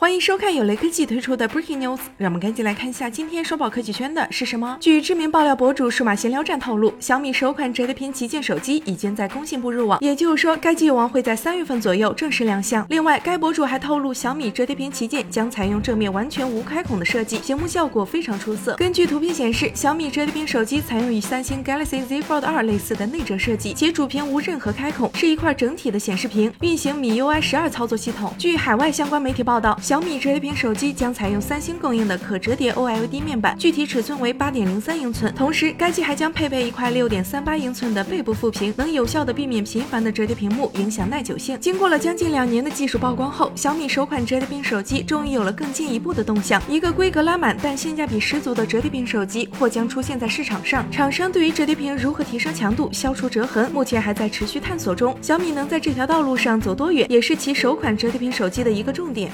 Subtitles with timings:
[0.00, 4.76] 欢迎收看由雷科技推出的 Breaking News，让我们赶紧来看一下今天刷爆科技圈的是什么。
[4.78, 12.86] 据知名爆料博主数码闲聊站透露，小米首款折叠屏旗舰手机已经在工信部入网，也就是说，该机有望会在三月份左右正式亮相。
[12.90, 18.76] 另外，该博主还透露，小米折叠屏旗舰将采用正面完全无开孔的设计，屏幕效果非常出色。
[18.76, 28.32] 根据图片显示，小米折叠屏手机采用与三星 Galaxy Z Fold 2类似的内折设计，且主屏无任何开孔，是一块整体的显示屏，运行米 UI 十二操作系统。
[28.38, 29.76] 据海外相关媒体报道。
[29.88, 35.34] 小米折叠屏手机将采用三星供应的可折叠 OLED 面板，具体尺寸为八点零三英寸。
[35.34, 41.58] 同时，该机还将配备一块六点三八英寸的背部副屏，能有效的避免频繁的折叠屏幕影响耐久性。
[41.58, 50.84] 经过了将近两年的技术曝光后，小米首款折叠屏手机终于有了更进一步的动向，一个规格拉满但性价比十足的折叠屏手机或将出现在市场上。
[50.90, 55.16] 厂商对于折叠屏如何提升强度、消除折痕，目前还在持续探索中。
[55.22, 59.32] 小米能在这条道路上走多远，也是其首款折叠屏手机的一个重点。